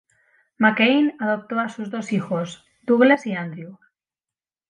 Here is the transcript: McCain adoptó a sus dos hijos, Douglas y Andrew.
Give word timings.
McCain 0.57 1.11
adoptó 1.19 1.59
a 1.59 1.69
sus 1.69 1.91
dos 1.91 2.11
hijos, 2.11 2.65
Douglas 2.87 3.27
y 3.27 3.35
Andrew. 3.35 3.77